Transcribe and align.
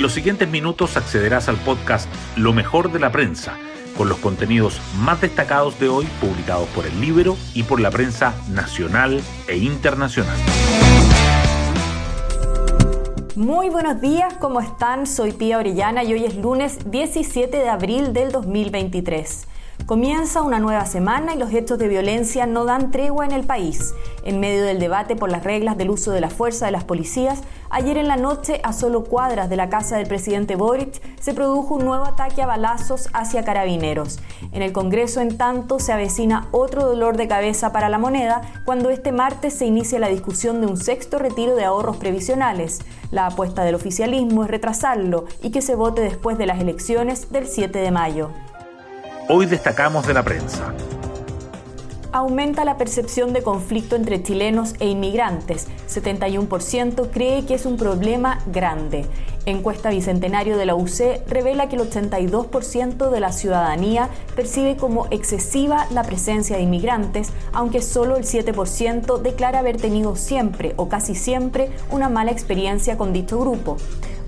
En 0.00 0.02
los 0.02 0.14
siguientes 0.14 0.48
minutos 0.48 0.96
accederás 0.96 1.50
al 1.50 1.58
podcast 1.58 2.08
Lo 2.34 2.54
mejor 2.54 2.90
de 2.90 2.98
la 2.98 3.12
prensa, 3.12 3.58
con 3.98 4.08
los 4.08 4.16
contenidos 4.16 4.80
más 4.96 5.20
destacados 5.20 5.78
de 5.78 5.90
hoy 5.90 6.06
publicados 6.22 6.66
por 6.70 6.86
el 6.86 6.98
libro 7.02 7.36
y 7.52 7.64
por 7.64 7.80
la 7.80 7.90
prensa 7.90 8.32
nacional 8.48 9.20
e 9.46 9.58
internacional. 9.58 10.38
Muy 13.36 13.68
buenos 13.68 14.00
días, 14.00 14.32
¿cómo 14.40 14.62
están? 14.62 15.06
Soy 15.06 15.32
Pía 15.32 15.58
Orellana 15.58 16.02
y 16.02 16.14
hoy 16.14 16.24
es 16.24 16.34
lunes 16.34 16.90
17 16.90 17.54
de 17.54 17.68
abril 17.68 18.14
del 18.14 18.32
2023. 18.32 19.48
Comienza 19.86 20.42
una 20.42 20.60
nueva 20.60 20.84
semana 20.86 21.34
y 21.34 21.38
los 21.38 21.52
hechos 21.52 21.78
de 21.78 21.88
violencia 21.88 22.46
no 22.46 22.64
dan 22.64 22.92
tregua 22.92 23.24
en 23.24 23.32
el 23.32 23.44
país. 23.44 23.92
En 24.24 24.38
medio 24.38 24.64
del 24.64 24.78
debate 24.78 25.16
por 25.16 25.30
las 25.30 25.42
reglas 25.42 25.76
del 25.76 25.90
uso 25.90 26.12
de 26.12 26.20
la 26.20 26.30
fuerza 26.30 26.66
de 26.66 26.72
las 26.72 26.84
policías, 26.84 27.40
ayer 27.70 27.96
en 27.96 28.06
la 28.06 28.16
noche, 28.16 28.60
a 28.62 28.72
solo 28.72 29.02
cuadras 29.02 29.50
de 29.50 29.56
la 29.56 29.68
casa 29.68 29.96
del 29.96 30.06
presidente 30.06 30.54
Boric, 30.54 31.00
se 31.20 31.34
produjo 31.34 31.74
un 31.74 31.84
nuevo 31.84 32.04
ataque 32.04 32.40
a 32.40 32.46
balazos 32.46 33.08
hacia 33.14 33.42
carabineros. 33.42 34.20
En 34.52 34.62
el 34.62 34.72
Congreso, 34.72 35.20
en 35.20 35.36
tanto, 35.36 35.80
se 35.80 35.92
avecina 35.92 36.46
otro 36.52 36.86
dolor 36.86 37.16
de 37.16 37.26
cabeza 37.26 37.72
para 37.72 37.88
la 37.88 37.98
moneda 37.98 38.42
cuando 38.64 38.90
este 38.90 39.10
martes 39.10 39.54
se 39.54 39.66
inicia 39.66 39.98
la 39.98 40.08
discusión 40.08 40.60
de 40.60 40.68
un 40.68 40.76
sexto 40.76 41.18
retiro 41.18 41.56
de 41.56 41.64
ahorros 41.64 41.96
previsionales. 41.96 42.80
La 43.10 43.26
apuesta 43.26 43.64
del 43.64 43.74
oficialismo 43.74 44.44
es 44.44 44.50
retrasarlo 44.50 45.24
y 45.42 45.50
que 45.50 45.62
se 45.62 45.74
vote 45.74 46.00
después 46.00 46.38
de 46.38 46.46
las 46.46 46.60
elecciones 46.60 47.32
del 47.32 47.48
7 47.48 47.78
de 47.80 47.90
mayo. 47.90 48.30
Hoy 49.32 49.46
destacamos 49.46 50.08
de 50.08 50.12
la 50.12 50.24
prensa. 50.24 50.74
Aumenta 52.10 52.64
la 52.64 52.76
percepción 52.76 53.32
de 53.32 53.44
conflicto 53.44 53.94
entre 53.94 54.24
chilenos 54.24 54.74
e 54.80 54.88
inmigrantes. 54.88 55.68
71% 55.88 57.10
cree 57.12 57.46
que 57.46 57.54
es 57.54 57.64
un 57.64 57.76
problema 57.76 58.40
grande. 58.46 59.06
Encuesta 59.46 59.90
Bicentenario 59.90 60.56
de 60.56 60.66
la 60.66 60.74
UC 60.74 61.28
revela 61.28 61.68
que 61.68 61.76
el 61.76 61.82
82% 61.82 63.08
de 63.08 63.20
la 63.20 63.30
ciudadanía 63.30 64.08
percibe 64.34 64.76
como 64.76 65.06
excesiva 65.12 65.86
la 65.92 66.02
presencia 66.02 66.56
de 66.56 66.62
inmigrantes, 66.62 67.30
aunque 67.52 67.82
solo 67.82 68.16
el 68.16 68.24
7% 68.24 69.20
declara 69.22 69.60
haber 69.60 69.76
tenido 69.76 70.16
siempre 70.16 70.74
o 70.76 70.88
casi 70.88 71.14
siempre 71.14 71.70
una 71.92 72.08
mala 72.08 72.32
experiencia 72.32 72.98
con 72.98 73.12
dicho 73.12 73.38
grupo. 73.38 73.76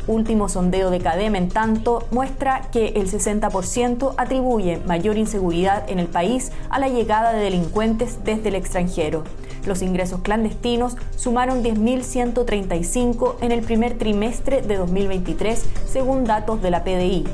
Último 0.08 0.48
sondeo 0.48 0.90
de 0.90 0.98
CADEM, 0.98 1.36
en 1.36 1.48
tanto, 1.48 2.06
muestra 2.10 2.62
que 2.72 2.88
el 2.88 3.08
60% 3.08 4.14
atribuye 4.16 4.78
mayor 4.78 5.16
inseguridad 5.16 5.88
en 5.88 6.00
el 6.00 6.08
país 6.08 6.50
a 6.70 6.80
la 6.80 6.88
llegada 6.88 7.32
de 7.32 7.44
delincuentes 7.44 8.24
desde 8.24 8.48
el 8.48 8.56
extranjero. 8.56 9.22
Los 9.64 9.80
ingresos 9.80 10.20
clandestinos 10.22 10.96
sumaron 11.14 11.62
10.135 11.62 13.36
en 13.42 13.52
el 13.52 13.60
primer 13.60 13.96
trimestre 13.96 14.60
de 14.60 14.76
2023, 14.76 15.66
según 15.86 16.24
datos 16.24 16.60
de 16.62 16.70
la 16.72 16.82
PDI. 16.82 17.24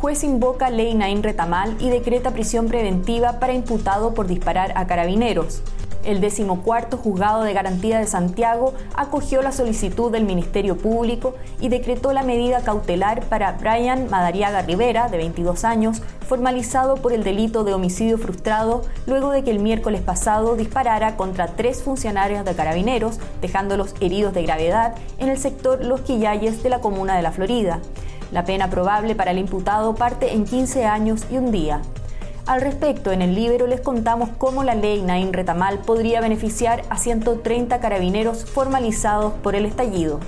Juez 0.00 0.24
invoca 0.24 0.70
ley 0.70 0.94
Nain 0.94 1.22
Retamal 1.22 1.76
y 1.80 1.90
decreta 1.90 2.32
prisión 2.32 2.66
preventiva 2.66 3.38
para 3.38 3.52
imputado 3.52 4.14
por 4.14 4.26
disparar 4.26 4.72
a 4.76 4.86
carabineros. 4.88 5.62
El 6.08 6.22
decimocuarto 6.22 6.96
Juzgado 6.96 7.42
de 7.42 7.52
Garantía 7.52 7.98
de 7.98 8.06
Santiago 8.06 8.72
acogió 8.94 9.42
la 9.42 9.52
solicitud 9.52 10.10
del 10.10 10.24
Ministerio 10.24 10.78
Público 10.78 11.34
y 11.60 11.68
decretó 11.68 12.14
la 12.14 12.22
medida 12.22 12.62
cautelar 12.62 13.24
para 13.26 13.52
Brian 13.52 14.08
Madariaga 14.08 14.62
Rivera, 14.62 15.10
de 15.10 15.18
22 15.18 15.64
años, 15.64 16.00
formalizado 16.26 16.94
por 16.94 17.12
el 17.12 17.24
delito 17.24 17.62
de 17.62 17.74
homicidio 17.74 18.16
frustrado 18.16 18.84
luego 19.06 19.32
de 19.32 19.44
que 19.44 19.50
el 19.50 19.58
miércoles 19.58 20.00
pasado 20.00 20.56
disparara 20.56 21.14
contra 21.18 21.48
tres 21.48 21.82
funcionarios 21.82 22.42
de 22.46 22.54
carabineros, 22.54 23.18
dejándolos 23.42 23.94
heridos 24.00 24.32
de 24.32 24.44
gravedad 24.44 24.94
en 25.18 25.28
el 25.28 25.36
sector 25.36 25.84
Los 25.84 26.00
Quillayes 26.00 26.62
de 26.62 26.70
la 26.70 26.80
comuna 26.80 27.16
de 27.16 27.22
La 27.22 27.32
Florida. 27.32 27.80
La 28.32 28.46
pena 28.46 28.70
probable 28.70 29.14
para 29.14 29.32
el 29.32 29.38
imputado 29.38 29.94
parte 29.94 30.32
en 30.32 30.46
15 30.46 30.86
años 30.86 31.26
y 31.30 31.36
un 31.36 31.52
día. 31.52 31.82
Al 32.48 32.62
respecto, 32.62 33.12
en 33.12 33.20
el 33.20 33.34
libro 33.34 33.66
les 33.66 33.82
contamos 33.82 34.30
cómo 34.38 34.64
la 34.64 34.74
ley 34.74 35.02
Nain 35.02 35.34
Retamal 35.34 35.80
podría 35.80 36.22
beneficiar 36.22 36.82
a 36.88 36.96
130 36.96 37.78
carabineros 37.78 38.46
formalizados 38.46 39.34
por 39.34 39.54
el 39.54 39.66
estallido. 39.66 40.18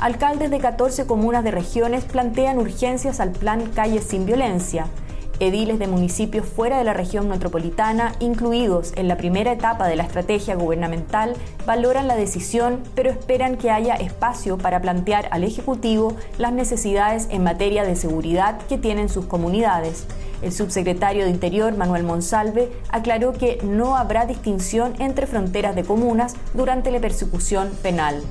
Alcaldes 0.00 0.50
de 0.50 0.58
14 0.58 1.06
comunas 1.06 1.44
de 1.44 1.52
regiones 1.52 2.02
plantean 2.02 2.58
urgencias 2.58 3.20
al 3.20 3.30
plan 3.30 3.70
Calles 3.76 4.02
sin 4.02 4.26
Violencia. 4.26 4.88
Ediles 5.38 5.78
de 5.78 5.86
municipios 5.86 6.46
fuera 6.46 6.78
de 6.78 6.84
la 6.84 6.94
región 6.94 7.28
metropolitana, 7.28 8.14
incluidos 8.20 8.94
en 8.96 9.06
la 9.06 9.18
primera 9.18 9.52
etapa 9.52 9.86
de 9.86 9.94
la 9.94 10.04
estrategia 10.04 10.54
gubernamental, 10.54 11.34
valoran 11.66 12.08
la 12.08 12.16
decisión, 12.16 12.80
pero 12.94 13.10
esperan 13.10 13.58
que 13.58 13.70
haya 13.70 13.96
espacio 13.96 14.56
para 14.56 14.80
plantear 14.80 15.28
al 15.32 15.44
Ejecutivo 15.44 16.16
las 16.38 16.54
necesidades 16.54 17.28
en 17.30 17.44
materia 17.44 17.84
de 17.84 17.96
seguridad 17.96 18.58
que 18.66 18.78
tienen 18.78 19.10
sus 19.10 19.26
comunidades. 19.26 20.06
El 20.40 20.52
subsecretario 20.52 21.24
de 21.24 21.30
Interior, 21.30 21.76
Manuel 21.76 22.04
Monsalve, 22.04 22.70
aclaró 22.88 23.34
que 23.34 23.58
no 23.62 23.96
habrá 23.96 24.24
distinción 24.24 24.94
entre 25.00 25.26
fronteras 25.26 25.74
de 25.74 25.84
comunas 25.84 26.34
durante 26.54 26.90
la 26.90 27.00
persecución 27.00 27.70
penal. 27.82 28.22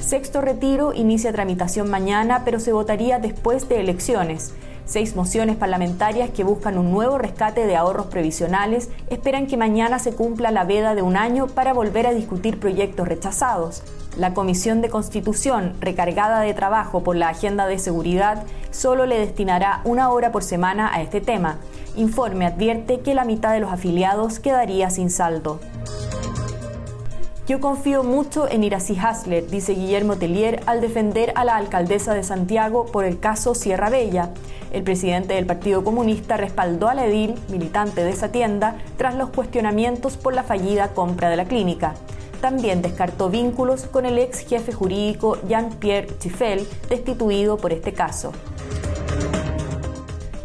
Sexto 0.00 0.40
retiro 0.40 0.94
inicia 0.94 1.32
tramitación 1.32 1.90
mañana, 1.90 2.42
pero 2.44 2.58
se 2.58 2.72
votaría 2.72 3.18
después 3.18 3.68
de 3.68 3.80
elecciones. 3.80 4.54
Seis 4.88 5.14
mociones 5.16 5.56
parlamentarias 5.56 6.30
que 6.30 6.44
buscan 6.44 6.78
un 6.78 6.90
nuevo 6.90 7.18
rescate 7.18 7.66
de 7.66 7.76
ahorros 7.76 8.06
previsionales 8.06 8.88
esperan 9.10 9.46
que 9.46 9.58
mañana 9.58 9.98
se 9.98 10.14
cumpla 10.14 10.50
la 10.50 10.64
veda 10.64 10.94
de 10.94 11.02
un 11.02 11.18
año 11.18 11.46
para 11.46 11.74
volver 11.74 12.06
a 12.06 12.14
discutir 12.14 12.58
proyectos 12.58 13.06
rechazados. 13.06 13.82
La 14.16 14.32
Comisión 14.32 14.80
de 14.80 14.88
Constitución, 14.88 15.74
recargada 15.78 16.40
de 16.40 16.54
trabajo 16.54 17.02
por 17.02 17.16
la 17.16 17.28
agenda 17.28 17.66
de 17.66 17.78
seguridad, 17.78 18.44
solo 18.70 19.04
le 19.04 19.18
destinará 19.18 19.82
una 19.84 20.08
hora 20.08 20.32
por 20.32 20.42
semana 20.42 20.90
a 20.90 21.02
este 21.02 21.20
tema. 21.20 21.58
Informe 21.94 22.46
advierte 22.46 23.00
que 23.00 23.12
la 23.12 23.26
mitad 23.26 23.52
de 23.52 23.60
los 23.60 23.70
afiliados 23.70 24.38
quedaría 24.38 24.88
sin 24.88 25.10
saldo. 25.10 25.60
Yo 27.48 27.62
confío 27.62 28.04
mucho 28.04 28.46
en 28.46 28.62
Iracy 28.62 28.98
Hasler, 28.98 29.48
dice 29.48 29.72
Guillermo 29.72 30.16
Tellier 30.16 30.60
al 30.66 30.82
defender 30.82 31.32
a 31.34 31.46
la 31.46 31.56
alcaldesa 31.56 32.12
de 32.12 32.22
Santiago 32.22 32.84
por 32.84 33.06
el 33.06 33.20
caso 33.20 33.54
Sierra 33.54 33.88
Bella. 33.88 34.34
El 34.70 34.82
presidente 34.82 35.32
del 35.32 35.46
Partido 35.46 35.82
Comunista 35.82 36.36
respaldó 36.36 36.88
a 36.88 36.94
la 36.94 37.06
edil, 37.06 37.36
militante 37.48 38.04
de 38.04 38.10
esa 38.10 38.28
tienda, 38.28 38.76
tras 38.98 39.14
los 39.14 39.30
cuestionamientos 39.30 40.18
por 40.18 40.34
la 40.34 40.42
fallida 40.42 40.88
compra 40.88 41.30
de 41.30 41.36
la 41.36 41.46
clínica. 41.46 41.94
También 42.42 42.82
descartó 42.82 43.30
vínculos 43.30 43.84
con 43.84 44.04
el 44.04 44.18
ex 44.18 44.40
jefe 44.40 44.72
jurídico 44.72 45.38
Jean-Pierre 45.48 46.18
Chiffel, 46.18 46.68
destituido 46.90 47.56
por 47.56 47.72
este 47.72 47.94
caso. 47.94 48.30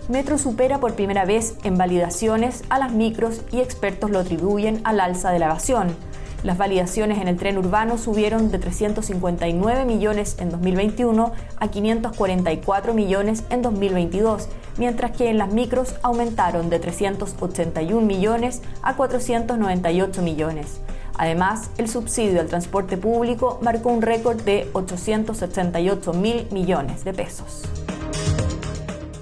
Metro 0.08 0.38
supera 0.38 0.80
por 0.80 0.94
primera 0.94 1.26
vez 1.26 1.56
en 1.66 1.78
validaciones 1.78 2.64
a 2.70 2.80
las 2.80 2.94
micros 2.94 3.42
y 3.52 3.60
expertos 3.60 4.10
lo 4.10 4.20
atribuyen 4.20 4.80
al 4.86 5.02
alza 5.02 5.32
de 5.32 5.40
la 5.40 5.48
evasión. 5.48 5.98
Las 6.44 6.58
validaciones 6.58 7.20
en 7.20 7.30
el 7.30 7.38
tren 7.38 7.58
urbano 7.58 7.98
subieron 7.98 8.52
de 8.52 8.60
359 8.60 9.86
millones 9.86 10.36
en 10.40 10.50
2021 10.50 11.32
a 11.58 11.68
544 11.70 12.94
millones 12.94 13.46
en 13.50 13.62
2022, 13.62 14.50
mientras 14.78 15.12
que 15.12 15.30
en 15.30 15.38
las 15.38 15.54
micros 15.54 15.96
aumentaron 16.04 16.70
de 16.70 16.80
381 16.80 18.06
millones 18.06 18.62
a 18.82 18.98
498 18.98 20.22
millones. 20.22 20.82
Además, 21.16 21.70
el 21.78 21.88
subsidio 21.88 22.42
al 22.42 22.48
transporte 22.48 22.98
público 22.98 23.60
marcó 23.62 23.90
un 23.90 24.02
récord 24.02 24.42
de 24.42 24.70
878 24.74 26.12
mil 26.12 26.48
millones 26.52 27.06
de 27.06 27.14
pesos. 27.14 27.62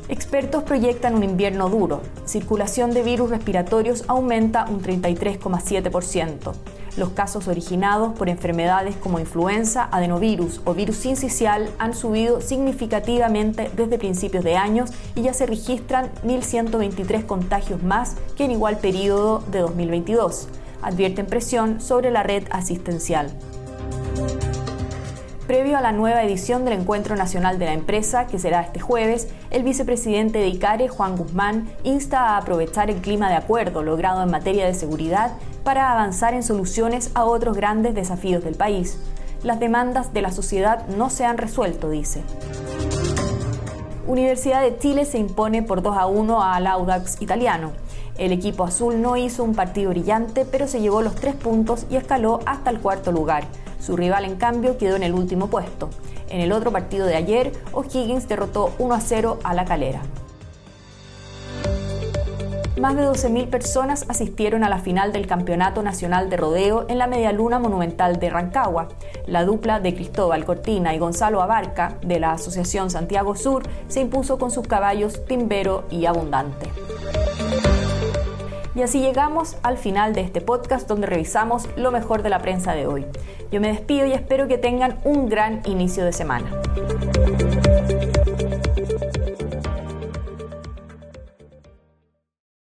Expertos 0.09 0.64
proyectan 0.64 1.14
un 1.14 1.24
invierno 1.24 1.70
duro. 1.70 2.02
Circulación 2.26 2.92
de 2.92 3.03
virus 3.03 3.30
respiratorios 3.30 4.06
aumenta 4.08 4.66
un 4.68 4.82
33,7% 4.82 6.53
los 6.97 7.09
casos 7.09 7.47
originados 7.47 8.14
por 8.14 8.29
enfermedades 8.29 8.96
como 8.96 9.20
influenza, 9.20 9.88
adenovirus 9.91 10.61
o 10.66 10.73
virus 10.73 10.97
sincicial 10.97 11.70
han 11.79 11.93
subido 11.93 12.41
significativamente 12.41 13.72
desde 13.76 13.97
principios 13.97 14.43
de 14.43 14.58
años 14.58 14.91
y 15.16 15.23
ya 15.23 15.34
se 15.34 15.46
registran 15.46 16.11
1.123 16.23 17.26
contagios 17.26 17.82
más 17.84 18.16
que 18.35 18.46
en 18.46 18.52
igual 18.52 18.78
periodo 18.78 19.40
de 19.52 19.59
2022. 19.59 20.47
Advierten 20.82 21.28
presión 21.28 21.79
sobre 21.79 22.11
la 22.11 22.23
red 22.23 22.43
asistencial. 22.52 23.32
Previo 25.47 25.78
a 25.78 25.82
la 25.82 25.91
nueva 25.91 26.23
edición 26.23 26.64
del 26.64 26.79
Encuentro 26.79 27.16
Nacional 27.16 27.59
de 27.59 27.66
la 27.66 27.73
Empresa, 27.73 28.26
que 28.26 28.40
será 28.40 28.61
este 28.61 28.79
jueves, 28.79 29.28
el 29.49 29.64
vicepresidente 29.64 30.40
de 30.40 30.47
ICARE, 30.47 30.88
Juan 30.88 31.17
Guzmán, 31.17 31.70
insta 31.84 32.22
a 32.22 32.38
aprovechar 32.38 32.90
el 32.90 33.02
clima 33.02 33.28
de 33.29 33.35
acuerdo 33.35 33.84
logrado 33.84 34.23
en 34.23 34.32
materia 34.32 34.66
de 34.66 34.73
seguridad 34.73 35.34
para 35.63 35.91
avanzar 35.91 36.34
en 36.34 36.43
soluciones 36.43 37.11
a 37.13 37.25
otros 37.25 37.55
grandes 37.55 37.96
desafíos 37.96 38.43
del 38.43 38.55
país. 38.55 38.97
Las 39.43 39.59
demandas 39.59 40.13
de 40.13 40.22
la 40.22 40.31
sociedad 40.31 40.87
no 40.87 41.09
se 41.09 41.25
han 41.25 41.37
resuelto, 41.37 41.90
dice. 41.90 42.23
Universidad 44.08 44.61
de 44.61 44.78
Chile 44.78 45.05
se 45.05 45.17
impone 45.17 45.63
por 45.63 45.81
2 45.81 45.97
a 45.97 46.05
1 46.05 46.43
al 46.43 46.67
Audax 46.67 47.22
italiano. 47.22 47.72
El 48.17 48.31
equipo 48.31 48.63
azul 48.63 49.02
no 49.02 49.17
hizo 49.17 49.43
un 49.43 49.55
partido 49.55 49.91
brillante, 49.91 50.46
pero 50.46 50.67
se 50.67 50.81
llevó 50.81 51.02
los 51.02 51.16
tres 51.16 51.34
puntos 51.34 51.85
y 51.90 51.96
escaló 51.96 52.40
hasta 52.46 52.69
el 52.69 52.79
cuarto 52.79 53.11
lugar. 53.11 53.46
Su 53.79 53.96
rival, 53.96 54.25
en 54.25 54.35
cambio, 54.35 54.78
quedó 54.78 54.96
en 54.96 55.03
el 55.03 55.14
último 55.14 55.47
puesto. 55.47 55.90
En 56.29 56.40
el 56.40 56.52
otro 56.52 56.72
partido 56.72 57.07
de 57.07 57.16
ayer, 57.16 57.52
O'Higgins 57.73 58.28
derrotó 58.28 58.73
1 58.79 58.93
a 58.93 59.02
0 59.02 59.40
a 59.43 59.53
la 59.53 59.66
calera. 59.66 60.02
Más 62.81 62.95
de 62.95 63.03
12.000 63.03 63.47
personas 63.47 64.05
asistieron 64.09 64.63
a 64.63 64.69
la 64.69 64.79
final 64.79 65.13
del 65.13 65.28
Campeonato 65.28 65.83
Nacional 65.83 66.31
de 66.31 66.37
Rodeo 66.37 66.87
en 66.89 66.97
la 66.97 67.05
Medialuna 67.05 67.59
Monumental 67.59 68.17
de 68.17 68.31
Rancagua. 68.31 68.87
La 69.28 69.45
dupla 69.45 69.79
de 69.79 69.93
Cristóbal 69.93 70.45
Cortina 70.45 70.95
y 70.95 70.97
Gonzalo 70.97 71.43
Abarca, 71.43 71.99
de 72.01 72.19
la 72.19 72.31
Asociación 72.31 72.89
Santiago 72.89 73.35
Sur, 73.35 73.61
se 73.87 74.01
impuso 74.01 74.39
con 74.39 74.49
sus 74.49 74.67
caballos 74.67 75.23
Timbero 75.28 75.83
y 75.91 76.07
Abundante. 76.07 76.72
Y 78.73 78.81
así 78.81 78.99
llegamos 78.99 79.57
al 79.61 79.78
final 79.78 80.16
de 80.16 80.22
este 80.22 80.41
podcast 80.41 80.87
donde 80.87 81.05
revisamos 81.05 81.69
lo 81.75 81.91
mejor 81.91 82.23
de 82.23 82.31
la 82.31 82.39
prensa 82.39 82.73
de 82.73 82.87
hoy. 82.87 83.05
Yo 83.51 83.61
me 83.61 83.67
despido 83.67 84.07
y 84.07 84.13
espero 84.13 84.47
que 84.47 84.57
tengan 84.57 84.97
un 85.03 85.29
gran 85.29 85.61
inicio 85.66 86.03
de 86.03 86.13
semana. 86.13 86.49